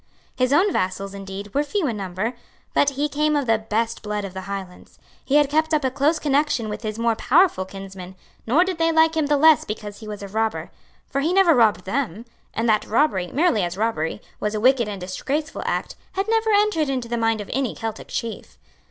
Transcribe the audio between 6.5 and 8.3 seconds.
with his more powerful kinsmen;